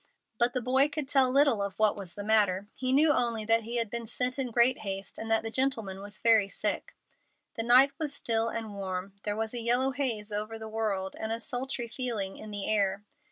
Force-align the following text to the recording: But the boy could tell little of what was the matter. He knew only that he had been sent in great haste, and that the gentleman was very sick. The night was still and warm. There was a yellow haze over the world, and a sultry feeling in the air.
But 0.39 0.53
the 0.53 0.63
boy 0.63 0.89
could 0.89 1.07
tell 1.07 1.29
little 1.29 1.61
of 1.61 1.77
what 1.77 1.95
was 1.95 2.15
the 2.15 2.23
matter. 2.23 2.65
He 2.73 2.91
knew 2.91 3.11
only 3.11 3.45
that 3.45 3.61
he 3.61 3.75
had 3.75 3.91
been 3.91 4.07
sent 4.07 4.39
in 4.39 4.49
great 4.49 4.79
haste, 4.79 5.19
and 5.19 5.29
that 5.29 5.43
the 5.43 5.51
gentleman 5.51 6.01
was 6.01 6.17
very 6.17 6.49
sick. 6.49 6.95
The 7.53 7.61
night 7.61 7.91
was 7.99 8.11
still 8.11 8.49
and 8.49 8.73
warm. 8.73 9.13
There 9.25 9.35
was 9.35 9.53
a 9.53 9.59
yellow 9.61 9.91
haze 9.91 10.31
over 10.31 10.57
the 10.57 10.67
world, 10.67 11.15
and 11.19 11.31
a 11.31 11.39
sultry 11.39 11.87
feeling 11.87 12.37
in 12.37 12.49
the 12.49 12.67
air. 12.67 13.03